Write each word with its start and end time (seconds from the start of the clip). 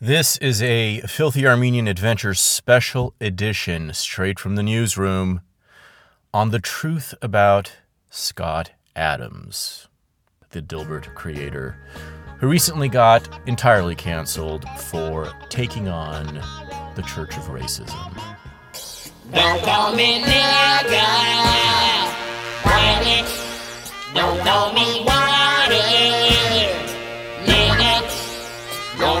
This 0.00 0.36
is 0.36 0.62
a 0.62 1.00
Filthy 1.08 1.44
Armenian 1.44 1.88
Adventures 1.88 2.38
special 2.38 3.14
edition 3.20 3.92
straight 3.92 4.38
from 4.38 4.54
the 4.54 4.62
newsroom 4.62 5.40
on 6.32 6.50
the 6.50 6.60
truth 6.60 7.14
about 7.20 7.72
Scott 8.08 8.70
Adams, 8.94 9.88
the 10.50 10.62
Dilbert 10.62 11.12
creator, 11.16 11.76
who 12.38 12.46
recently 12.46 12.88
got 12.88 13.28
entirely 13.48 13.96
canceled 13.96 14.64
for 14.78 15.32
taking 15.48 15.88
on 15.88 16.26
the 16.94 17.02
Church 17.02 17.36
of 17.36 17.48
Racism. 17.48 18.22
Don't 19.32 19.60
call 19.64 19.96
me 19.96 20.22
nigga. 20.22 21.48
Don't 24.14 24.38
call 24.44 24.72
me 24.72 25.07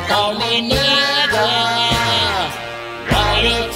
call 0.08 0.32
me 0.34 0.70
nigga. 0.70 1.48
White. 3.12 3.70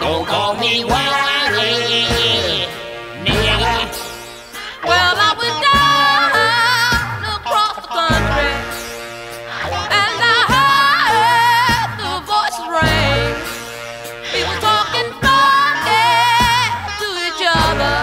Don't 0.00 0.26
call 0.26 0.54
me 0.56 0.84
white. 0.84 1.14
Nigga. 3.24 3.76
Well, 4.84 5.14
I 5.28 5.30
was 5.40 5.54
down 5.66 7.18
across 7.38 7.76
the 7.84 7.90
country, 8.00 8.54
and 10.00 10.16
I 10.34 10.40
heard 10.54 11.90
the 12.02 12.14
voices 12.32 12.66
ring. 12.76 13.30
People 14.34 14.56
talking 14.70 15.10
funny 15.24 16.10
to 17.00 17.08
each 17.26 17.42
other, 17.62 17.96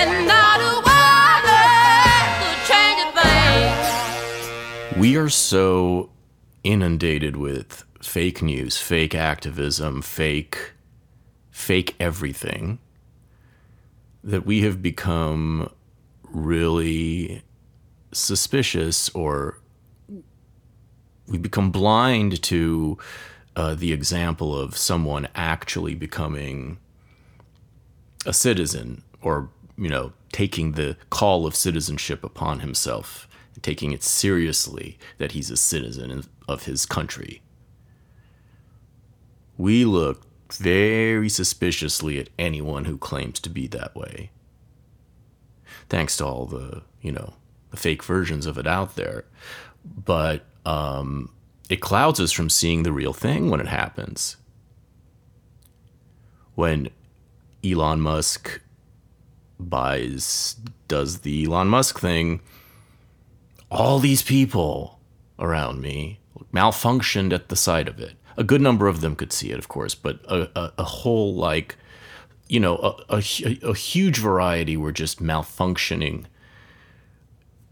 and 0.00 0.10
not 0.28 0.58
a 0.60 0.74
word 0.86 1.44
could 2.40 2.60
change 2.70 2.98
a 3.06 3.08
thing. 3.18 5.00
We 5.00 5.16
are 5.16 5.30
so 5.30 6.10
inundated 6.66 7.36
with 7.36 7.84
fake 8.02 8.42
news, 8.42 8.76
fake 8.76 9.14
activism, 9.14 10.02
fake 10.02 10.72
fake 11.50 11.96
everything 11.98 12.78
that 14.22 14.44
we 14.44 14.60
have 14.60 14.82
become 14.82 15.70
really 16.22 17.42
suspicious 18.12 19.08
or 19.10 19.58
we 21.28 21.38
become 21.38 21.70
blind 21.70 22.42
to 22.42 22.98
uh, 23.56 23.74
the 23.74 23.92
example 23.92 24.54
of 24.54 24.76
someone 24.76 25.26
actually 25.34 25.94
becoming 25.94 26.76
a 28.26 28.34
citizen 28.34 29.02
or 29.22 29.48
you 29.78 29.88
know 29.88 30.12
taking 30.30 30.72
the 30.72 30.94
call 31.08 31.46
of 31.46 31.56
citizenship 31.56 32.22
upon 32.22 32.60
himself 32.60 33.26
taking 33.62 33.92
it 33.92 34.02
seriously 34.02 34.98
that 35.18 35.32
he's 35.32 35.50
a 35.50 35.56
citizen 35.56 36.24
of 36.48 36.64
his 36.64 36.86
country. 36.86 37.42
We 39.56 39.84
look 39.84 40.26
very 40.52 41.28
suspiciously 41.28 42.18
at 42.18 42.30
anyone 42.38 42.84
who 42.84 42.98
claims 42.98 43.40
to 43.40 43.50
be 43.50 43.66
that 43.68 43.94
way. 43.96 44.30
Thanks 45.88 46.16
to 46.18 46.26
all 46.26 46.46
the 46.46 46.82
you 47.00 47.12
know 47.12 47.34
the 47.70 47.76
fake 47.76 48.02
versions 48.02 48.46
of 48.46 48.58
it 48.58 48.66
out 48.66 48.96
there. 48.96 49.24
But 49.84 50.44
um, 50.64 51.32
it 51.68 51.80
clouds 51.80 52.20
us 52.20 52.32
from 52.32 52.50
seeing 52.50 52.82
the 52.82 52.92
real 52.92 53.12
thing 53.12 53.50
when 53.50 53.60
it 53.60 53.68
happens. 53.68 54.36
When 56.54 56.88
Elon 57.64 58.00
Musk 58.00 58.60
buys 59.58 60.56
does 60.88 61.20
the 61.20 61.44
Elon 61.44 61.68
Musk 61.68 61.98
thing 61.98 62.40
all 63.70 63.98
these 63.98 64.22
people 64.22 65.00
around 65.38 65.80
me 65.80 66.18
malfunctioned 66.52 67.32
at 67.32 67.48
the 67.48 67.56
sight 67.56 67.88
of 67.88 67.98
it. 68.00 68.14
A 68.36 68.44
good 68.44 68.60
number 68.60 68.86
of 68.86 69.00
them 69.00 69.16
could 69.16 69.32
see 69.32 69.50
it 69.50 69.58
of 69.58 69.68
course 69.68 69.94
but 69.94 70.20
a, 70.26 70.50
a, 70.58 70.72
a 70.78 70.84
whole 70.84 71.34
like 71.34 71.76
you 72.48 72.60
know 72.60 72.76
a, 72.76 73.16
a, 73.16 73.58
a 73.62 73.74
huge 73.74 74.18
variety 74.18 74.76
were 74.76 74.92
just 74.92 75.22
malfunctioning 75.22 76.26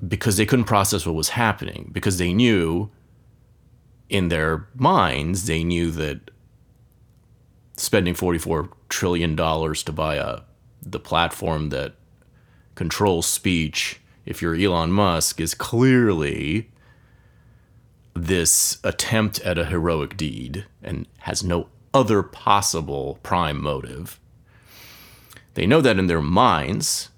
because 0.06 0.36
they 0.36 0.46
couldn't 0.46 0.64
process 0.64 1.06
what 1.06 1.14
was 1.14 1.30
happening 1.30 1.91
because 1.92 2.19
they 2.19 2.32
knew 2.32 2.90
in 4.08 4.28
their 4.28 4.66
minds 4.74 5.46
they 5.46 5.64
knew 5.64 5.90
that 5.90 6.30
spending 7.76 8.14
44 8.14 8.69
trillion 8.88 9.36
dollars 9.36 9.82
to 9.82 9.92
buy 9.92 10.16
a 10.16 10.40
the 10.82 11.00
platform 11.00 11.70
that 11.70 11.94
controls 12.74 13.26
speech 13.26 14.00
if 14.26 14.40
you're 14.40 14.54
Elon 14.54 14.92
Musk 14.92 15.40
is 15.40 15.54
clearly 15.54 16.70
this 18.14 18.78
attempt 18.84 19.40
at 19.40 19.58
a 19.58 19.66
heroic 19.66 20.16
deed 20.16 20.66
and 20.82 21.06
has 21.18 21.42
no 21.42 21.68
other 21.92 22.22
possible 22.22 23.18
prime 23.22 23.60
motive. 23.60 24.20
They 25.54 25.66
know 25.66 25.80
that 25.80 25.98
in 25.98 26.06
their 26.06 26.22
minds 26.22 27.10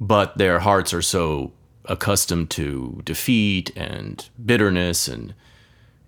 but 0.00 0.38
their 0.38 0.60
hearts 0.60 0.94
are 0.94 1.02
so 1.02 1.52
accustomed 1.86 2.50
to 2.50 3.00
defeat 3.04 3.70
and 3.76 4.28
bitterness 4.44 5.08
and 5.08 5.34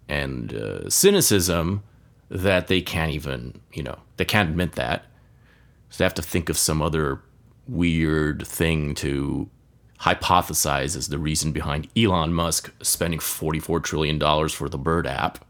and 0.09 0.53
uh, 0.55 0.91
cynicism 0.91 1.83
that 2.29 2.67
they 2.69 2.81
can't 2.81 3.13
even 3.13 3.61
you 3.73 3.83
know 3.83 3.99
they 4.17 4.25
can't 4.25 4.51
admit 4.51 4.73
that. 4.73 5.05
So 5.91 5.99
they 5.99 6.05
have 6.05 6.15
to 6.15 6.23
think 6.23 6.49
of 6.49 6.57
some 6.57 6.81
other 6.81 7.21
weird 7.71 8.47
thing 8.47 8.95
to 8.97 9.49
hypothesize 10.01 10.97
as 10.97 11.09
the 11.09 11.19
reason 11.19 11.53
behind 11.53 11.89
Elon 11.97 12.33
Musk 12.33 12.73
spending 12.83 13.21
44 13.21 13.81
trillion 13.81 14.19
dollars 14.19 14.53
for 14.53 14.69
the 14.69 14.79
Bird 14.79 15.07
app. 15.07 15.45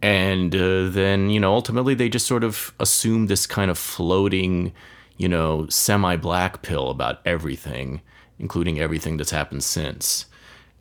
And 0.00 0.54
uh, 0.54 0.88
then 0.88 1.30
you 1.30 1.40
know 1.40 1.52
ultimately 1.52 1.94
they 1.94 2.08
just 2.08 2.26
sort 2.26 2.44
of 2.44 2.72
assume 2.78 3.26
this 3.26 3.46
kind 3.46 3.70
of 3.70 3.78
floating 3.78 4.72
you 5.16 5.28
know 5.28 5.66
semi 5.68 6.16
black 6.16 6.62
pill 6.62 6.90
about 6.90 7.20
everything 7.24 8.00
including 8.38 8.78
everything 8.78 9.16
that's 9.16 9.30
happened 9.30 9.64
since. 9.64 10.26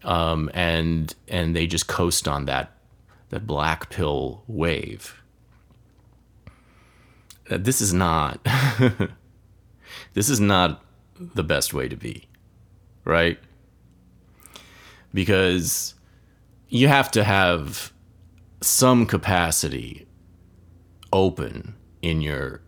Um, 0.03 0.50
and 0.53 1.13
and 1.28 1.56
they 1.56 1.67
just 1.67 1.88
coast 1.88 2.28
on 2.28 2.46
that 2.46 2.72
that 3.29 3.47
black 3.47 3.90
pill 3.90 4.44
wave. 4.47 5.22
Uh, 7.50 7.57
this 7.57 7.81
is 7.81 7.94
not 7.94 8.46
this 10.17 10.29
is 10.29 10.39
not 10.41 10.83
the 11.35 11.44
best 11.44 11.73
way 11.73 11.88
to 11.88 11.95
be 11.95 12.28
right? 13.07 13.39
Because 15.13 15.95
you 16.67 16.89
have 16.89 17.09
to 17.11 17.23
have 17.23 17.94
some 18.61 19.05
capacity 19.05 20.05
open 21.13 21.73
in 22.01 22.22
your 22.22 22.61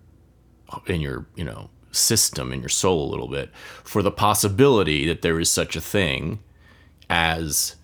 in 0.88 1.02
your 1.02 1.26
you 1.36 1.44
know 1.44 1.70
system 1.92 2.54
in 2.54 2.62
your 2.62 2.70
soul 2.70 3.10
a 3.10 3.12
little 3.12 3.28
bit 3.28 3.50
for 3.84 4.02
the 4.02 4.12
possibility 4.12 5.06
that 5.08 5.22
there 5.22 5.40
is 5.40 5.52
such 5.52 5.76
a 5.76 5.82
thing 5.82 6.40
as 7.10 7.76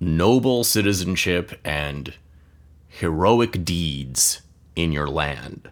noble 0.00 0.64
citizenship 0.64 1.52
and 1.64 2.14
heroic 2.88 3.64
deeds 3.64 4.40
in 4.74 4.90
your 4.90 5.06
land 5.06 5.70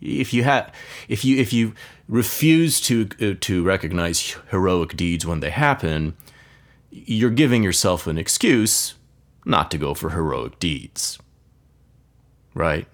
if 0.00 0.32
you 0.32 0.44
have 0.44 0.72
if 1.08 1.24
you 1.24 1.36
if 1.38 1.52
you 1.52 1.74
refuse 2.08 2.80
to 2.80 3.08
uh, 3.20 3.34
to 3.40 3.62
recognize 3.64 4.36
heroic 4.50 4.96
deeds 4.96 5.26
when 5.26 5.40
they 5.40 5.50
happen 5.50 6.14
you're 6.90 7.30
giving 7.30 7.62
yourself 7.62 8.06
an 8.06 8.18
excuse 8.18 8.94
not 9.44 9.70
to 9.70 9.78
go 9.78 9.94
for 9.94 10.10
heroic 10.10 10.58
deeds. 10.58 11.18
Right? 12.54 12.86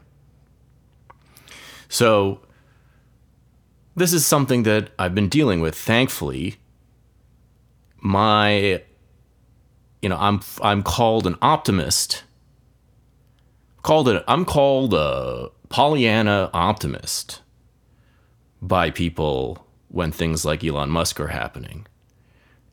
So, 1.88 2.40
this 3.96 4.12
is 4.12 4.26
something 4.26 4.64
that 4.64 4.90
I've 4.98 5.14
been 5.14 5.28
dealing 5.28 5.60
with. 5.60 5.76
Thankfully, 5.76 6.56
my, 8.00 8.82
you 10.02 10.08
know, 10.08 10.16
I'm 10.18 10.40
I'm 10.60 10.82
called 10.82 11.26
an 11.26 11.36
optimist. 11.40 12.24
Called 13.82 14.08
it. 14.08 14.24
I'm 14.26 14.44
called 14.44 14.94
a 14.94 15.50
Pollyanna 15.74 16.50
optimist 16.54 17.42
by 18.62 18.92
people 18.92 19.66
when 19.88 20.12
things 20.12 20.44
like 20.44 20.62
Elon 20.62 20.88
Musk 20.88 21.18
are 21.18 21.26
happening 21.26 21.88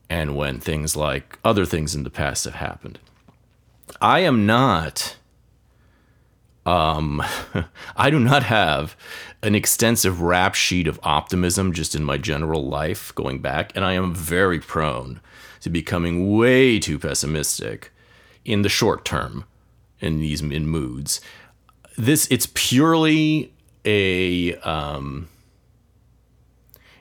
and 0.08 0.36
when 0.36 0.60
things 0.60 0.94
like 0.94 1.36
other 1.44 1.66
things 1.66 1.96
in 1.96 2.04
the 2.04 2.10
past 2.10 2.44
have 2.44 2.54
happened. 2.54 3.00
I 4.00 4.20
am 4.20 4.46
not 4.46 5.16
um 6.64 7.20
I 7.96 8.08
do 8.08 8.20
not 8.20 8.44
have 8.44 8.96
an 9.42 9.56
extensive 9.56 10.20
rap 10.20 10.54
sheet 10.54 10.86
of 10.86 11.00
optimism 11.02 11.72
just 11.72 11.96
in 11.96 12.04
my 12.04 12.18
general 12.18 12.68
life 12.68 13.12
going 13.16 13.40
back 13.40 13.72
and 13.74 13.84
I 13.84 13.94
am 13.94 14.14
very 14.14 14.60
prone 14.60 15.20
to 15.62 15.70
becoming 15.70 16.36
way 16.36 16.78
too 16.78 17.00
pessimistic 17.00 17.90
in 18.44 18.62
the 18.62 18.68
short 18.68 19.04
term 19.04 19.44
in 20.02 20.20
these 20.20 20.40
in 20.40 20.66
moods. 20.66 21.20
This 22.02 22.26
it's 22.32 22.48
purely 22.52 23.52
a 23.84 24.56
um 24.56 25.28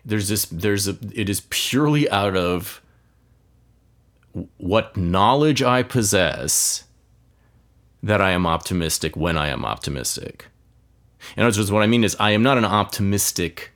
there's 0.05 0.27
this 0.27 0.45
there's 0.45 0.87
a 0.87 0.95
it 1.11 1.27
is 1.27 1.41
purely 1.49 2.07
out 2.11 2.37
of 2.37 2.83
what 4.57 4.95
knowledge 4.95 5.63
I 5.63 5.81
possess 5.81 6.83
that 8.03 8.21
I 8.21 8.29
am 8.29 8.45
optimistic 8.45 9.15
when 9.15 9.39
I 9.39 9.47
am 9.47 9.65
optimistic. 9.65 10.49
In 11.35 11.45
other 11.45 11.59
words, 11.59 11.71
what 11.71 11.81
I 11.81 11.87
mean 11.87 12.03
is 12.03 12.15
I 12.19 12.29
am 12.29 12.43
not 12.43 12.59
an 12.59 12.65
optimistic 12.65 13.71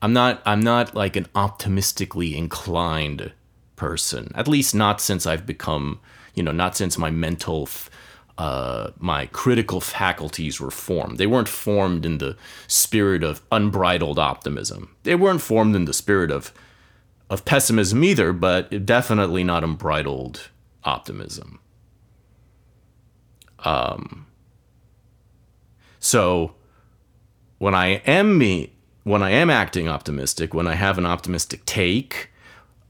I'm 0.00 0.14
not 0.14 0.40
I'm 0.46 0.60
not 0.60 0.94
like 0.94 1.16
an 1.16 1.26
optimistically 1.34 2.34
inclined 2.34 3.32
person. 3.76 4.32
At 4.34 4.48
least 4.48 4.74
not 4.74 5.02
since 5.02 5.26
I've 5.26 5.44
become, 5.44 6.00
you 6.34 6.42
know, 6.42 6.52
not 6.52 6.78
since 6.78 6.96
my 6.96 7.10
mental 7.10 7.68
uh, 8.38 8.90
my 8.98 9.26
critical 9.26 9.80
faculties 9.80 10.60
were 10.60 10.70
formed. 10.70 11.18
They 11.18 11.26
weren't 11.26 11.48
formed 11.48 12.04
in 12.04 12.18
the 12.18 12.36
spirit 12.66 13.22
of 13.22 13.42
unbridled 13.50 14.18
optimism. 14.18 14.94
They 15.04 15.14
weren't 15.14 15.40
formed 15.40 15.74
in 15.74 15.86
the 15.86 15.94
spirit 15.94 16.30
of 16.30 16.52
of 17.28 17.44
pessimism 17.44 18.04
either, 18.04 18.32
but 18.32 18.86
definitely 18.86 19.42
not 19.42 19.64
unbridled 19.64 20.48
optimism. 20.84 21.58
Um, 23.64 24.26
so 25.98 26.54
when 27.58 27.74
I 27.74 28.02
am 28.06 28.38
me, 28.38 28.74
when 29.02 29.22
I 29.22 29.30
am 29.30 29.50
acting 29.50 29.88
optimistic, 29.88 30.54
when 30.54 30.68
I 30.68 30.74
have 30.74 30.98
an 30.98 31.06
optimistic 31.06 31.64
take, 31.64 32.30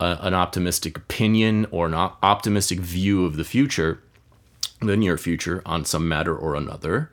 uh, 0.00 0.16
an 0.20 0.34
optimistic 0.34 0.98
opinion, 0.98 1.66
or 1.70 1.86
an 1.86 1.94
op- 1.94 2.18
optimistic 2.22 2.80
view 2.80 3.24
of 3.24 3.36
the 3.36 3.44
future, 3.44 4.02
the 4.80 4.96
near 4.96 5.16
future 5.16 5.62
on 5.64 5.84
some 5.84 6.08
matter 6.08 6.36
or 6.36 6.54
another, 6.54 7.10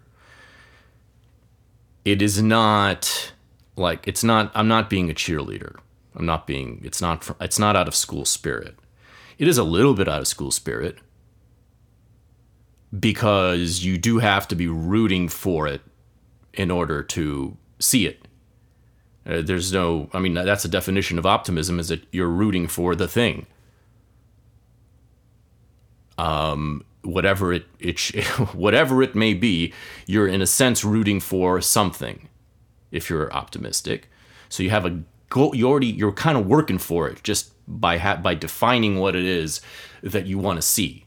it 2.05 2.21
is 2.21 2.41
not 2.41 3.33
like 3.75 4.07
it's 4.07 4.23
not. 4.23 4.51
I'm 4.53 4.67
not 4.67 4.89
being 4.89 5.09
a 5.09 5.13
cheerleader. 5.13 5.75
I'm 6.15 6.25
not 6.25 6.45
being. 6.45 6.81
It's 6.83 7.01
not. 7.01 7.35
It's 7.39 7.59
not 7.59 7.75
out 7.75 7.87
of 7.87 7.95
school 7.95 8.25
spirit. 8.25 8.75
It 9.37 9.47
is 9.47 9.57
a 9.57 9.63
little 9.63 9.93
bit 9.93 10.07
out 10.07 10.21
of 10.21 10.27
school 10.27 10.51
spirit 10.51 10.99
because 12.97 13.83
you 13.83 13.97
do 13.97 14.19
have 14.19 14.47
to 14.49 14.55
be 14.55 14.67
rooting 14.67 15.27
for 15.27 15.67
it 15.67 15.81
in 16.53 16.69
order 16.69 17.01
to 17.01 17.57
see 17.79 18.05
it. 18.05 18.27
Uh, 19.25 19.41
there's 19.41 19.71
no, 19.71 20.09
I 20.13 20.19
mean, 20.19 20.33
that's 20.33 20.63
the 20.63 20.69
definition 20.69 21.17
of 21.17 21.25
optimism 21.25 21.79
is 21.79 21.87
that 21.87 22.03
you're 22.11 22.27
rooting 22.27 22.67
for 22.67 22.93
the 22.93 23.07
thing. 23.07 23.47
Um, 26.17 26.83
whatever 27.03 27.53
it, 27.53 27.65
it 27.79 27.99
whatever 28.53 29.01
it 29.03 29.15
may 29.15 29.33
be, 29.33 29.73
you're 30.05 30.27
in 30.27 30.41
a 30.41 30.47
sense 30.47 30.83
rooting 30.83 31.19
for 31.19 31.61
something. 31.61 32.29
If 32.91 33.09
you're 33.09 33.33
optimistic, 33.33 34.09
so 34.49 34.61
you 34.61 34.69
have 34.69 34.85
a 34.85 35.01
goal, 35.29 35.55
you 35.55 35.67
already 35.67 35.87
you're 35.87 36.11
kind 36.11 36.37
of 36.37 36.45
working 36.45 36.77
for 36.77 37.07
it 37.07 37.23
just 37.23 37.51
by 37.67 37.97
ha- 37.97 38.17
by 38.17 38.35
defining 38.35 38.99
what 38.99 39.15
it 39.15 39.25
is 39.25 39.61
that 40.03 40.27
you 40.27 40.37
want 40.37 40.57
to 40.57 40.61
see 40.61 41.05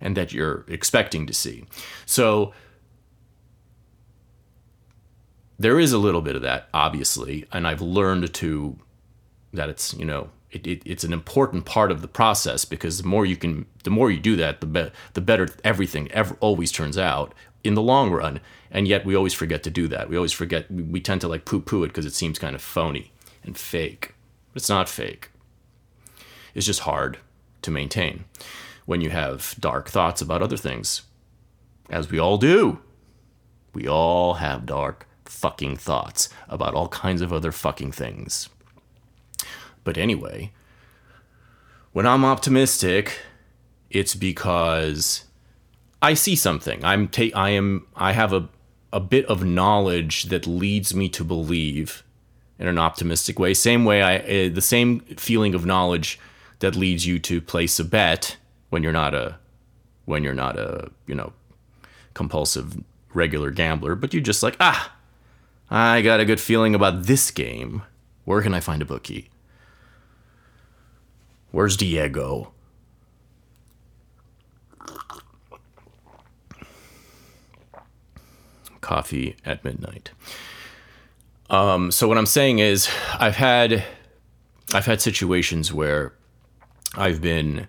and 0.00 0.16
that 0.16 0.32
you're 0.32 0.64
expecting 0.68 1.26
to 1.26 1.32
see. 1.32 1.64
So 2.04 2.52
there 5.58 5.80
is 5.80 5.92
a 5.92 5.98
little 5.98 6.20
bit 6.20 6.36
of 6.36 6.42
that, 6.42 6.68
obviously, 6.74 7.46
and 7.52 7.66
I've 7.66 7.80
learned 7.80 8.32
to 8.34 8.78
that 9.52 9.70
it's 9.70 9.94
you 9.94 10.04
know 10.04 10.28
it, 10.50 10.66
it, 10.66 10.82
it's 10.84 11.04
an 11.04 11.12
important 11.12 11.64
part 11.64 11.90
of 11.90 12.02
the 12.02 12.08
process 12.08 12.64
because 12.64 13.02
the 13.02 13.08
more 13.08 13.26
you 13.26 13.36
can 13.36 13.66
the 13.84 13.90
more 13.90 14.10
you 14.10 14.20
do 14.20 14.36
that 14.36 14.60
the 14.60 14.66
be- 14.66 14.90
the 15.14 15.20
better 15.20 15.48
everything 15.64 16.10
ever 16.12 16.36
always 16.40 16.70
turns 16.72 16.96
out 16.96 17.34
in 17.66 17.74
the 17.74 17.82
long 17.82 18.10
run. 18.10 18.40
And 18.70 18.86
yet 18.86 19.04
we 19.04 19.16
always 19.16 19.34
forget 19.34 19.62
to 19.64 19.70
do 19.70 19.88
that. 19.88 20.08
We 20.08 20.16
always 20.16 20.32
forget 20.32 20.70
we, 20.70 20.82
we 20.82 21.00
tend 21.00 21.20
to 21.22 21.28
like 21.28 21.44
poo 21.44 21.60
poo 21.60 21.84
it 21.84 21.88
because 21.88 22.06
it 22.06 22.14
seems 22.14 22.38
kind 22.38 22.54
of 22.54 22.62
phony 22.62 23.12
and 23.42 23.56
fake. 23.56 24.14
But 24.52 24.62
it's 24.62 24.68
not 24.68 24.88
fake. 24.88 25.30
It's 26.54 26.66
just 26.66 26.80
hard 26.80 27.18
to 27.62 27.70
maintain 27.70 28.24
when 28.86 29.00
you 29.00 29.10
have 29.10 29.54
dark 29.58 29.88
thoughts 29.88 30.20
about 30.20 30.42
other 30.42 30.56
things. 30.56 31.02
As 31.90 32.10
we 32.10 32.18
all 32.18 32.38
do. 32.38 32.80
We 33.74 33.86
all 33.86 34.34
have 34.34 34.64
dark 34.64 35.06
fucking 35.26 35.76
thoughts 35.76 36.28
about 36.48 36.74
all 36.74 36.88
kinds 36.88 37.20
of 37.20 37.32
other 37.32 37.52
fucking 37.52 37.92
things. 37.92 38.48
But 39.86 39.96
anyway, 39.96 40.50
when 41.92 42.08
I'm 42.08 42.24
optimistic, 42.24 43.20
it's 43.88 44.16
because 44.16 45.24
I 46.02 46.14
see 46.14 46.34
something. 46.34 46.84
I'm 46.84 47.06
ta- 47.06 47.36
I 47.36 47.50
am 47.50 47.86
I 47.94 48.10
have 48.10 48.32
a 48.32 48.48
a 48.92 48.98
bit 48.98 49.24
of 49.26 49.44
knowledge 49.44 50.24
that 50.24 50.44
leads 50.44 50.92
me 50.92 51.08
to 51.10 51.22
believe 51.22 52.02
in 52.58 52.66
an 52.66 52.78
optimistic 52.78 53.38
way. 53.38 53.54
Same 53.54 53.84
way 53.84 54.02
I 54.02 54.16
uh, 54.16 54.48
the 54.52 54.60
same 54.60 55.02
feeling 55.18 55.54
of 55.54 55.64
knowledge 55.64 56.18
that 56.58 56.74
leads 56.74 57.06
you 57.06 57.20
to 57.20 57.40
place 57.40 57.78
a 57.78 57.84
bet 57.84 58.38
when 58.70 58.82
you're 58.82 58.92
not 59.04 59.14
a 59.14 59.38
when 60.04 60.24
you're 60.24 60.34
not 60.34 60.58
a, 60.58 60.90
you 61.06 61.14
know, 61.14 61.32
compulsive 62.12 62.82
regular 63.14 63.52
gambler, 63.52 63.94
but 63.94 64.12
you 64.12 64.20
just 64.20 64.42
like, 64.42 64.56
ah, 64.58 64.92
I 65.70 66.02
got 66.02 66.18
a 66.18 66.24
good 66.24 66.40
feeling 66.40 66.74
about 66.74 67.04
this 67.04 67.30
game. 67.30 67.82
Where 68.24 68.42
can 68.42 68.52
I 68.52 68.58
find 68.58 68.82
a 68.82 68.84
bookie? 68.84 69.30
Where's 71.56 71.78
Diego? 71.78 72.52
Coffee 78.82 79.36
at 79.42 79.64
midnight. 79.64 80.10
Um, 81.48 81.90
so 81.90 82.08
what 82.08 82.18
I'm 82.18 82.26
saying 82.26 82.58
is, 82.58 82.90
I've 83.18 83.36
had, 83.36 83.82
I've 84.74 84.84
had 84.84 85.00
situations 85.00 85.72
where 85.72 86.12
I've 86.94 87.22
been 87.22 87.68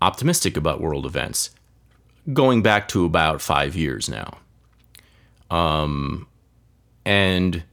optimistic 0.00 0.56
about 0.56 0.80
world 0.80 1.06
events, 1.06 1.50
going 2.32 2.62
back 2.62 2.86
to 2.90 3.04
about 3.04 3.42
five 3.42 3.74
years 3.74 4.08
now. 4.08 4.38
Um, 5.50 6.28
and 7.04 7.64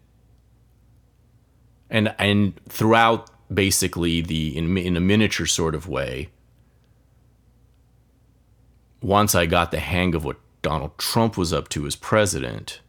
and 1.91 2.15
and 2.17 2.59
throughout 2.67 3.29
basically 3.53 4.21
the 4.21 4.57
in, 4.57 4.77
in 4.77 4.97
a 4.97 4.99
miniature 4.99 5.45
sort 5.45 5.75
of 5.75 5.87
way 5.87 6.29
once 9.01 9.35
i 9.35 9.45
got 9.45 9.71
the 9.71 9.79
hang 9.79 10.15
of 10.15 10.23
what 10.23 10.37
donald 10.61 10.97
trump 10.97 11.37
was 11.37 11.51
up 11.51 11.69
to 11.69 11.85
as 11.85 11.95
president 11.95 12.81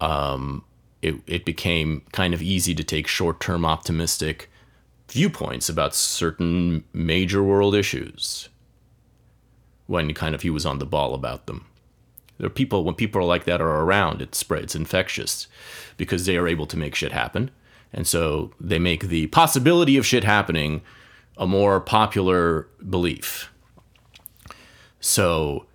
um, 0.00 0.64
it, 1.02 1.16
it 1.26 1.44
became 1.44 2.02
kind 2.12 2.32
of 2.32 2.40
easy 2.40 2.72
to 2.72 2.84
take 2.84 3.08
short-term 3.08 3.64
optimistic 3.64 4.48
viewpoints 5.08 5.68
about 5.68 5.94
certain 5.94 6.84
major 6.92 7.42
world 7.42 7.74
issues 7.74 8.48
when 9.86 10.14
kind 10.14 10.34
of 10.34 10.42
he 10.42 10.50
was 10.50 10.64
on 10.64 10.78
the 10.78 10.86
ball 10.86 11.14
about 11.14 11.46
them 11.46 11.66
there 12.38 12.46
are 12.46 12.50
people 12.50 12.84
when 12.84 12.94
people 12.94 13.26
like 13.26 13.44
that 13.44 13.60
are 13.60 13.80
around, 13.80 14.22
it 14.22 14.34
spreads 14.34 14.74
infectious 14.74 15.48
because 15.96 16.24
they 16.24 16.36
are 16.36 16.48
able 16.48 16.66
to 16.66 16.76
make 16.76 16.94
shit 16.94 17.12
happen. 17.12 17.50
And 17.92 18.06
so 18.06 18.52
they 18.60 18.78
make 18.78 19.04
the 19.04 19.26
possibility 19.28 19.96
of 19.96 20.06
shit 20.06 20.24
happening 20.24 20.82
a 21.36 21.46
more 21.46 21.80
popular 21.80 22.68
belief. 22.88 23.52
So 25.00 25.66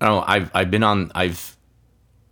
I 0.00 0.06
don't 0.06 0.16
know, 0.16 0.24
I've 0.26 0.50
I've 0.54 0.70
been 0.70 0.82
on 0.82 1.12
I've 1.14 1.56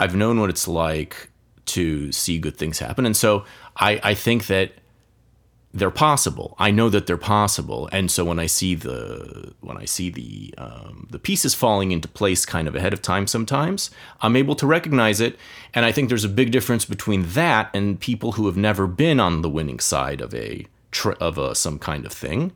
I've 0.01 0.17
known 0.17 0.41
what 0.41 0.51
it's 0.51 0.67
like 0.67 1.29
to 1.67 2.11
see 2.13 2.39
good 2.39 2.57
things 2.57 2.79
happen. 2.79 3.07
And 3.07 3.17
so 3.17 3.45
I, 3.77 4.01
I 4.03 4.15
think 4.15 4.47
that 4.47 4.73
they're 5.75 5.91
possible. 5.91 6.55
I 6.59 6.71
know 6.71 6.91
that 6.91 7.07
they're 7.07 7.17
possible, 7.17 7.89
and 7.93 8.11
so 8.11 8.25
when 8.25 8.39
I 8.39 8.47
see 8.47 8.75
the 8.75 9.55
when 9.61 9.79
I 9.79 9.87
see 9.87 10.11
the 10.11 10.55
um, 10.59 11.07
the 11.11 11.19
pieces 11.19 11.55
falling 11.55 11.93
into 11.93 12.09
place 12.09 12.45
kind 12.45 12.69
of 12.69 12.75
ahead 12.75 12.93
of 12.93 13.01
time, 13.01 13.27
sometimes 13.27 13.91
I'm 14.21 14.37
able 14.37 14.55
to 14.57 14.67
recognize 14.67 15.21
it, 15.21 15.39
and 15.73 15.87
I 15.87 15.93
think 15.93 16.09
there's 16.09 16.25
a 16.25 16.29
big 16.29 16.51
difference 16.51 16.85
between 16.85 17.23
that 17.31 17.71
and 17.73 17.99
people 17.99 18.33
who 18.33 18.47
have 18.47 18.57
never 18.57 18.87
been 18.87 19.19
on 19.19 19.41
the 19.41 19.49
winning 19.49 19.81
side 19.81 20.21
of 20.21 20.35
a 20.35 20.67
of 21.21 21.39
a 21.39 21.55
some 21.55 21.79
kind 21.79 22.05
of 22.05 22.13
thing, 22.13 22.53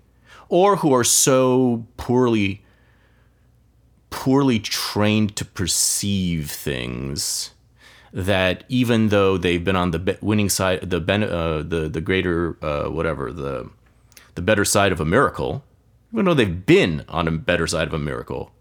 or 0.50 0.76
who 0.76 0.92
are 0.92 1.04
so 1.04 1.86
poorly 1.96 2.62
poorly 4.10 4.58
trained 4.58 5.36
to 5.36 5.44
perceive 5.44 6.50
things 6.50 7.52
that 8.16 8.64
even 8.70 9.10
though 9.10 9.36
they've 9.36 9.62
been 9.62 9.76
on 9.76 9.90
the 9.90 10.18
winning 10.22 10.48
side, 10.48 10.88
the 10.88 11.00
ben- 11.00 11.22
uh, 11.22 11.58
the 11.58 11.86
the 11.86 12.00
greater 12.00 12.56
uh, 12.64 12.88
whatever 12.88 13.30
the 13.30 13.68
the 14.36 14.42
better 14.42 14.64
side 14.64 14.90
of 14.90 15.00
a 15.00 15.04
miracle, 15.04 15.62
even 16.14 16.24
though 16.24 16.32
they've 16.32 16.64
been 16.64 17.04
on 17.10 17.28
a 17.28 17.30
better 17.30 17.66
side 17.66 17.86
of 17.86 17.92
a 17.92 17.98
miracle, 17.98 18.52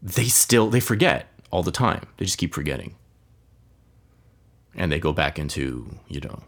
they 0.00 0.24
still 0.24 0.70
they 0.70 0.80
forget 0.80 1.28
all 1.50 1.62
the 1.62 1.70
time. 1.70 2.06
They 2.16 2.24
just 2.24 2.38
keep 2.38 2.54
forgetting, 2.54 2.94
and 4.74 4.90
they 4.90 4.98
go 4.98 5.12
back 5.12 5.38
into 5.38 5.98
you 6.08 6.20
know 6.20 6.44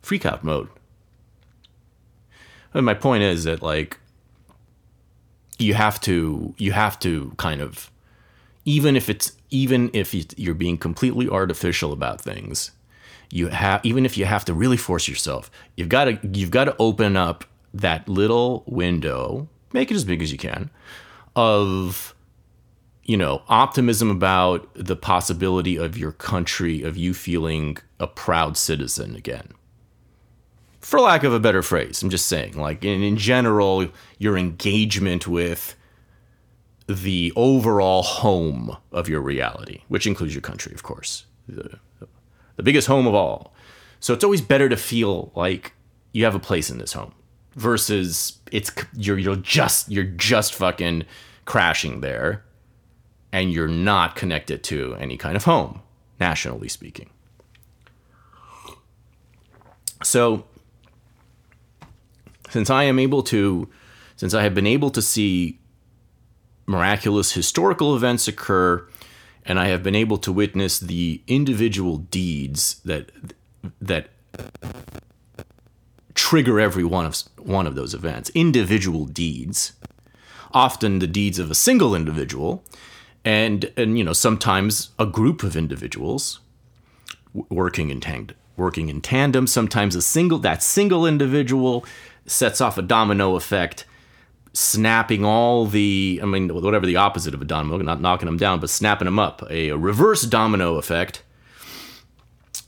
freak 0.00 0.24
out 0.24 0.42
mode. 0.42 0.70
And 2.72 2.86
my 2.86 2.94
point 2.94 3.22
is 3.22 3.44
that 3.44 3.60
like 3.60 3.98
you 5.58 5.74
have 5.74 6.00
to 6.00 6.54
you 6.56 6.72
have 6.72 6.98
to 7.00 7.34
kind 7.36 7.60
of 7.60 7.91
even 8.64 8.96
if 8.96 9.08
it's 9.08 9.32
even 9.50 9.90
if 9.92 10.14
you- 10.14 10.24
you're 10.36 10.54
being 10.54 10.78
completely 10.78 11.28
artificial 11.28 11.92
about 11.92 12.20
things, 12.20 12.70
you 13.30 13.48
have 13.48 13.80
even 13.84 14.04
if 14.06 14.16
you 14.16 14.24
have 14.24 14.44
to 14.46 14.54
really 14.54 14.76
force 14.76 15.08
yourself, 15.08 15.50
you've 15.76 15.88
got 15.88 16.04
to 16.04 16.18
you've 16.32 16.50
got 16.50 16.64
to 16.64 16.76
open 16.78 17.16
up 17.16 17.44
that 17.74 18.08
little 18.08 18.62
window, 18.66 19.48
make 19.72 19.90
it 19.90 19.94
as 19.94 20.04
big 20.04 20.22
as 20.22 20.30
you 20.32 20.38
can, 20.38 20.70
of 21.34 22.14
you 23.04 23.16
know 23.16 23.42
optimism 23.48 24.10
about 24.10 24.68
the 24.74 24.94
possibility 24.96 25.76
of 25.76 25.98
your 25.98 26.12
country 26.12 26.82
of 26.82 26.96
you 26.96 27.12
feeling 27.14 27.76
a 27.98 28.06
proud 28.06 28.56
citizen 28.56 29.16
again. 29.16 29.48
For 30.80 31.00
lack 31.00 31.22
of 31.24 31.32
a 31.32 31.40
better 31.40 31.62
phrase 31.62 32.02
i'm 32.02 32.10
just 32.10 32.26
saying 32.26 32.56
like 32.58 32.84
in, 32.84 33.02
in 33.02 33.16
general 33.16 33.88
your 34.18 34.36
engagement 34.36 35.26
with 35.26 35.74
the 36.88 37.32
overall 37.36 38.02
home 38.02 38.76
of 38.90 39.08
your 39.08 39.20
reality 39.20 39.82
which 39.88 40.06
includes 40.06 40.34
your 40.34 40.42
country 40.42 40.72
of 40.74 40.82
course 40.82 41.26
the, 41.48 41.78
the 42.56 42.62
biggest 42.62 42.86
home 42.86 43.06
of 43.06 43.14
all. 43.14 43.52
So 44.00 44.14
it's 44.14 44.24
always 44.24 44.40
better 44.40 44.68
to 44.68 44.76
feel 44.76 45.32
like 45.34 45.72
you 46.12 46.24
have 46.24 46.34
a 46.34 46.40
place 46.40 46.70
in 46.70 46.78
this 46.78 46.92
home 46.92 47.14
versus 47.54 48.38
it's 48.50 48.70
you're 48.94 49.18
you're 49.18 49.36
just 49.36 49.90
you're 49.90 50.04
just 50.04 50.54
fucking 50.54 51.04
crashing 51.44 52.00
there 52.00 52.44
and 53.32 53.52
you're 53.52 53.68
not 53.68 54.16
connected 54.16 54.62
to 54.64 54.94
any 54.98 55.16
kind 55.16 55.36
of 55.36 55.44
home 55.44 55.82
nationally 56.20 56.68
speaking. 56.68 57.10
So 60.02 60.44
since 62.50 62.68
I 62.68 62.84
am 62.84 62.98
able 62.98 63.22
to, 63.24 63.68
since 64.16 64.34
I 64.34 64.42
have 64.42 64.54
been 64.54 64.66
able 64.66 64.90
to 64.90 65.00
see 65.00 65.58
miraculous 66.66 67.32
historical 67.32 67.94
events 67.96 68.28
occur, 68.28 68.86
and 69.44 69.58
I 69.58 69.68
have 69.68 69.82
been 69.82 69.94
able 69.94 70.18
to 70.18 70.32
witness 70.32 70.78
the 70.78 71.22
individual 71.26 71.98
deeds 71.98 72.80
that 72.84 73.10
that 73.80 74.08
trigger 76.14 76.60
every 76.60 76.84
one 76.84 77.06
of 77.06 77.22
one 77.38 77.66
of 77.66 77.74
those 77.74 77.94
events, 77.94 78.30
individual 78.34 79.06
deeds, 79.06 79.72
often 80.52 80.98
the 80.98 81.06
deeds 81.06 81.38
of 81.38 81.50
a 81.50 81.54
single 81.54 81.94
individual, 81.94 82.64
and 83.24 83.72
and 83.76 83.98
you 83.98 84.04
know 84.04 84.12
sometimes 84.12 84.90
a 84.98 85.06
group 85.06 85.42
of 85.42 85.56
individuals 85.56 86.40
working 87.48 87.90
in 87.90 88.00
tandem 88.00 88.36
working 88.56 88.88
in 88.88 89.00
tandem. 89.00 89.46
Sometimes 89.46 89.94
a 89.94 90.02
single 90.02 90.38
that 90.38 90.62
single 90.62 91.06
individual 91.06 91.84
sets 92.26 92.60
off 92.60 92.78
a 92.78 92.82
domino 92.82 93.34
effect 93.34 93.84
snapping 94.52 95.24
all 95.24 95.66
the 95.66 96.20
i 96.22 96.26
mean 96.26 96.48
whatever 96.54 96.84
the 96.84 96.96
opposite 96.96 97.32
of 97.32 97.40
a 97.40 97.44
domino 97.44 97.78
not 97.78 98.00
knocking 98.00 98.26
them 98.26 98.36
down 98.36 98.60
but 98.60 98.68
snapping 98.68 99.06
them 99.06 99.18
up 99.18 99.42
a, 99.50 99.70
a 99.70 99.76
reverse 99.76 100.22
domino 100.22 100.76
effect 100.76 101.22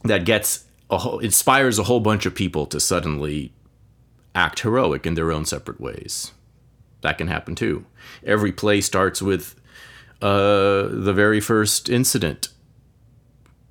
that 0.02 0.24
gets 0.24 0.64
a 0.90 0.98
whole, 0.98 1.18
inspires 1.18 1.78
a 1.78 1.84
whole 1.84 2.00
bunch 2.00 2.24
of 2.26 2.34
people 2.34 2.66
to 2.66 2.80
suddenly 2.80 3.52
act 4.34 4.60
heroic 4.60 5.06
in 5.06 5.14
their 5.14 5.30
own 5.30 5.44
separate 5.44 5.80
ways 5.80 6.32
that 7.02 7.18
can 7.18 7.28
happen 7.28 7.54
too 7.54 7.84
every 8.24 8.50
play 8.50 8.80
starts 8.80 9.20
with 9.20 9.54
uh, 10.22 10.88
the 10.88 11.12
very 11.14 11.40
first 11.40 11.90
incident 11.90 12.48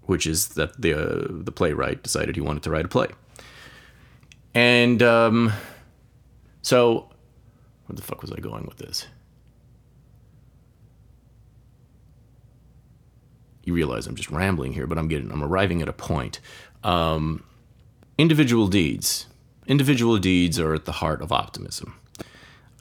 which 0.05 0.27
is 0.27 0.49
that 0.49 0.79
the 0.81 0.93
uh, 0.93 1.27
the 1.29 1.51
playwright 1.51 2.03
decided 2.03 2.35
he 2.35 2.41
wanted 2.41 2.63
to 2.63 2.69
write 2.69 2.85
a 2.85 2.89
play. 2.89 3.07
And 4.53 5.01
um, 5.01 5.51
so, 6.61 7.09
where 7.85 7.95
the 7.95 8.01
fuck 8.01 8.21
was 8.21 8.31
I 8.31 8.39
going 8.39 8.65
with 8.65 8.77
this? 8.77 9.07
You 13.63 13.73
realize 13.73 14.07
I'm 14.07 14.15
just 14.15 14.29
rambling 14.29 14.73
here, 14.73 14.87
but 14.87 14.97
I'm 14.97 15.07
getting 15.07 15.31
I'm 15.31 15.43
arriving 15.43 15.81
at 15.81 15.87
a 15.87 15.93
point. 15.93 16.39
Um, 16.83 17.43
individual 18.17 18.67
deeds, 18.67 19.27
individual 19.67 20.17
deeds 20.17 20.59
are 20.59 20.73
at 20.73 20.85
the 20.85 20.91
heart 20.93 21.21
of 21.21 21.31
optimism, 21.31 21.95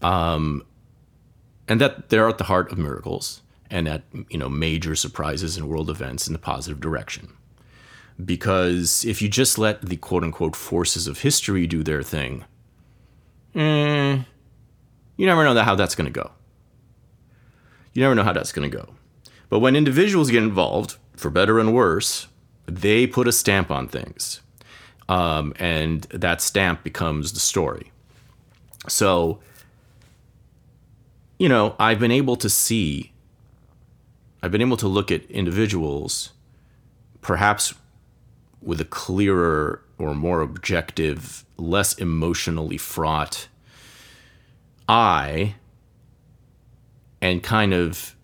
um, 0.00 0.64
and 1.68 1.80
that 1.80 2.08
they're 2.08 2.28
at 2.28 2.38
the 2.38 2.44
heart 2.44 2.72
of 2.72 2.78
miracles 2.78 3.42
and 3.70 3.88
at 3.88 4.02
you 4.28 4.38
know 4.38 4.48
major 4.48 4.94
surprises 4.94 5.56
and 5.56 5.68
world 5.68 5.88
events 5.88 6.26
in 6.26 6.32
the 6.32 6.38
positive 6.38 6.80
direction. 6.80 7.32
Because 8.22 9.04
if 9.04 9.22
you 9.22 9.28
just 9.28 9.58
let 9.58 9.82
the 9.82 9.96
quote 9.96 10.22
unquote 10.22 10.54
forces 10.54 11.06
of 11.06 11.20
history 11.20 11.66
do 11.66 11.82
their 11.82 12.02
thing, 12.02 12.44
eh, 13.54 14.18
you 15.16 15.26
never 15.26 15.44
know 15.44 15.60
how 15.62 15.74
that's 15.74 15.94
going 15.94 16.12
to 16.12 16.20
go. 16.20 16.30
You 17.92 18.02
never 18.02 18.14
know 18.14 18.24
how 18.24 18.32
that's 18.32 18.52
going 18.52 18.70
to 18.70 18.76
go. 18.76 18.94
But 19.48 19.58
when 19.58 19.76
individuals 19.76 20.30
get 20.30 20.42
involved, 20.42 20.96
for 21.16 21.30
better 21.30 21.58
and 21.58 21.74
worse, 21.74 22.26
they 22.66 23.06
put 23.06 23.28
a 23.28 23.32
stamp 23.32 23.70
on 23.70 23.88
things. 23.88 24.40
Um, 25.08 25.52
and 25.58 26.02
that 26.04 26.40
stamp 26.40 26.82
becomes 26.82 27.32
the 27.32 27.40
story. 27.40 27.92
So, 28.88 29.40
you 31.38 31.48
know, 31.48 31.76
I've 31.78 31.98
been 31.98 32.12
able 32.12 32.36
to 32.36 32.48
see, 32.48 33.12
I've 34.42 34.50
been 34.50 34.62
able 34.62 34.76
to 34.78 34.88
look 34.88 35.10
at 35.10 35.24
individuals 35.30 36.32
perhaps 37.20 37.74
with 38.60 38.80
a 38.80 38.84
clearer 38.84 39.82
or 39.98 40.14
more 40.14 40.40
objective, 40.40 41.44
less 41.56 41.94
emotionally 41.94 42.76
fraught 42.76 43.48
eye 44.88 45.54
and 47.20 47.42
kind 47.42 47.72
of 47.72 48.16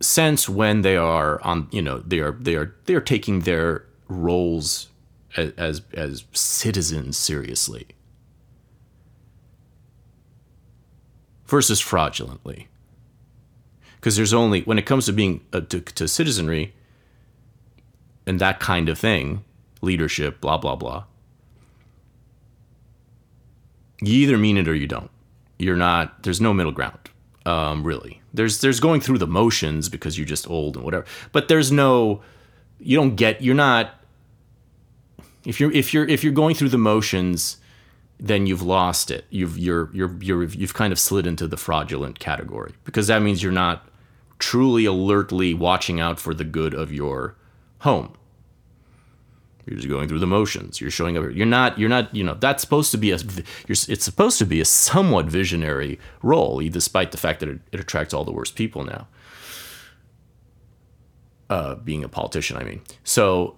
sense 0.00 0.48
when 0.48 0.82
they 0.82 0.96
are 0.96 1.40
on 1.42 1.68
you 1.70 1.80
know 1.80 1.98
they 2.00 2.20
are 2.20 2.32
they 2.32 2.54
are 2.54 2.74
they 2.84 2.94
are 2.94 3.00
taking 3.00 3.40
their 3.40 3.86
roles 4.08 4.88
as 5.36 5.52
as, 5.56 5.82
as 5.94 6.24
citizens 6.32 7.16
seriously 7.16 7.86
versus 11.46 11.80
fraudulently. 11.80 12.68
Because 13.96 14.16
there's 14.16 14.34
only 14.34 14.62
when 14.62 14.78
it 14.78 14.86
comes 14.86 15.06
to 15.06 15.12
being 15.12 15.40
uh, 15.52 15.60
to, 15.60 15.80
to 15.80 16.08
citizenry 16.08 16.74
and 18.26 18.40
that 18.40 18.60
kind 18.60 18.88
of 18.88 18.98
thing 18.98 19.44
leadership 19.80 20.40
blah 20.40 20.58
blah 20.58 20.76
blah 20.76 21.04
you 24.06 24.14
either 24.22 24.38
mean 24.38 24.56
it 24.56 24.68
or 24.68 24.74
you 24.74 24.86
don't. 24.86 25.10
You're 25.58 25.76
not 25.76 26.22
there's 26.22 26.40
no 26.40 26.52
middle 26.52 26.72
ground 26.72 26.98
um, 27.46 27.84
really. 27.84 28.20
There's 28.32 28.60
there's 28.60 28.80
going 28.80 29.00
through 29.00 29.18
the 29.18 29.26
motions 29.26 29.88
because 29.88 30.18
you're 30.18 30.26
just 30.26 30.48
old 30.48 30.76
and 30.76 30.84
whatever 30.84 31.04
but 31.32 31.48
there's 31.48 31.70
no 31.70 32.22
you 32.80 32.96
don't 32.96 33.16
get 33.16 33.40
you're 33.40 33.54
not 33.54 33.94
if 35.44 35.60
you're 35.60 35.72
if 35.72 35.94
you're 35.94 36.06
if 36.06 36.24
you're 36.24 36.32
going 36.32 36.54
through 36.54 36.70
the 36.70 36.78
motions 36.78 37.58
then 38.18 38.46
you've 38.46 38.62
lost 38.62 39.10
it. 39.10 39.26
You've 39.30 39.58
you're 39.58 39.90
you're, 39.92 40.16
you're 40.20 40.44
you've 40.44 40.74
kind 40.74 40.92
of 40.92 40.98
slid 40.98 41.26
into 41.26 41.46
the 41.46 41.56
fraudulent 41.56 42.18
category 42.18 42.72
because 42.84 43.06
that 43.08 43.22
means 43.22 43.42
you're 43.42 43.52
not 43.52 43.88
truly 44.38 44.84
alertly 44.84 45.54
watching 45.54 46.00
out 46.00 46.18
for 46.18 46.34
the 46.34 46.44
good 46.44 46.74
of 46.74 46.92
your 46.92 47.36
home 47.80 48.14
you're 49.66 49.76
just 49.76 49.88
going 49.88 50.08
through 50.08 50.18
the 50.18 50.26
motions. 50.26 50.80
You're 50.80 50.90
showing 50.90 51.16
up. 51.16 51.24
You're 51.32 51.46
not. 51.46 51.78
You're 51.78 51.88
not. 51.88 52.14
You 52.14 52.24
know 52.24 52.34
that's 52.34 52.62
supposed 52.62 52.90
to 52.92 52.98
be 52.98 53.10
a. 53.10 53.18
You're, 53.18 53.76
it's 53.88 54.04
supposed 54.04 54.38
to 54.38 54.46
be 54.46 54.60
a 54.60 54.64
somewhat 54.64 55.26
visionary 55.26 55.98
role, 56.22 56.60
despite 56.60 57.12
the 57.12 57.18
fact 57.18 57.40
that 57.40 57.48
it, 57.48 57.60
it 57.72 57.80
attracts 57.80 58.12
all 58.12 58.24
the 58.24 58.32
worst 58.32 58.56
people 58.56 58.84
now. 58.84 59.08
Uh, 61.50 61.74
being 61.76 62.02
a 62.02 62.08
politician, 62.08 62.56
I 62.56 62.64
mean. 62.64 62.82
So, 63.04 63.56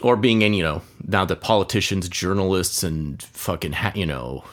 or 0.00 0.16
being 0.16 0.42
any, 0.42 0.58
you 0.58 0.62
know, 0.62 0.82
now 1.06 1.24
that 1.24 1.40
politicians, 1.40 2.08
journalists, 2.08 2.82
and 2.82 3.20
fucking, 3.22 3.72
ha- 3.72 3.92
you 3.94 4.06
know, 4.06 4.44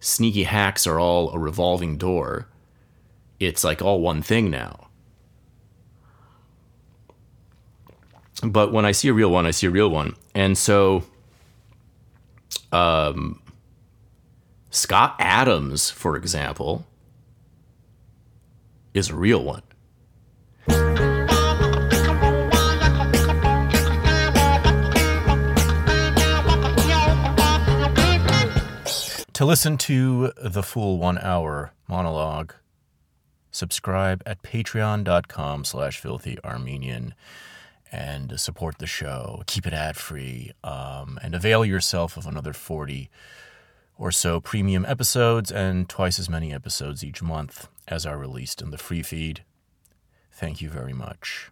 sneaky 0.00 0.44
hacks 0.44 0.86
are 0.86 0.98
all 0.98 1.30
a 1.30 1.38
revolving 1.38 1.98
door. 1.98 2.48
It's 3.38 3.64
like 3.64 3.82
all 3.82 4.00
one 4.00 4.22
thing 4.22 4.50
now. 4.50 4.88
But 8.42 8.72
when 8.72 8.84
I 8.84 8.92
see 8.92 9.08
a 9.08 9.12
real 9.12 9.30
one, 9.30 9.46
I 9.46 9.50
see 9.50 9.66
a 9.66 9.70
real 9.70 9.88
one. 9.88 10.14
And 10.34 10.58
so, 10.58 11.04
um, 12.72 13.40
Scott 14.70 15.14
Adams, 15.18 15.90
for 15.90 16.16
example, 16.16 16.86
is 18.92 19.10
a 19.10 19.14
real 19.14 19.42
one. 19.44 19.62
To 29.34 29.44
listen 29.44 29.76
to 29.78 30.32
the 30.40 30.62
full 30.62 30.98
one 30.98 31.18
hour 31.18 31.72
monologue, 31.88 32.54
subscribe 33.50 34.22
at 34.24 34.42
patreon.com 34.42 35.64
slash 35.64 35.98
filthy 35.98 36.38
armenian 36.44 37.14
and 37.94 38.38
support 38.40 38.78
the 38.78 38.86
show. 38.86 39.42
Keep 39.46 39.66
it 39.68 39.72
ad 39.72 39.96
free 39.96 40.50
um, 40.64 41.18
and 41.22 41.34
avail 41.34 41.64
yourself 41.64 42.16
of 42.16 42.26
another 42.26 42.52
40 42.52 43.08
or 43.96 44.10
so 44.10 44.40
premium 44.40 44.84
episodes 44.84 45.52
and 45.52 45.88
twice 45.88 46.18
as 46.18 46.28
many 46.28 46.52
episodes 46.52 47.04
each 47.04 47.22
month. 47.22 47.68
as 47.86 48.04
are 48.04 48.18
released 48.18 48.60
in 48.60 48.70
the 48.70 48.78
free 48.78 49.02
feed. 49.02 49.44
Thank 50.32 50.60
you 50.60 50.68
very 50.68 50.92
much. 50.92 51.50